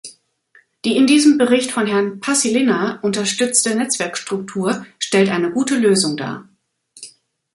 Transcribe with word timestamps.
Die 0.83 0.95
in 0.97 1.05
diesem 1.05 1.37
Bericht 1.37 1.69
von 1.71 1.85
Herrn 1.85 2.19
Paasilinna 2.21 2.97
unterstützte 3.03 3.75
Netzwerkstruktur 3.75 4.87
stellt 4.97 5.29
eine 5.29 5.51
gute 5.51 5.75
Lösung 5.75 6.17
dar. 6.17 6.49